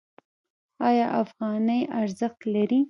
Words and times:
آیا 0.89 1.05
افغانۍ 1.21 1.81
ارزښت 2.01 2.39
لري؟ 2.53 2.79